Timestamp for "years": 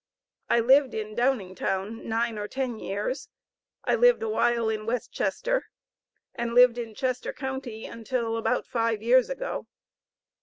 2.79-3.29, 9.03-9.29